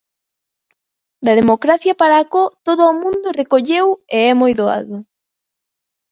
Da 1.25 1.33
democracia 1.41 1.93
para 2.01 2.15
acó 2.23 2.43
todo 2.67 2.81
o 2.91 2.97
mundo 3.01 3.35
recolleu 3.41 3.87
e 4.17 4.19
é 4.31 4.33
moi 4.41 4.53
doado. 4.59 4.97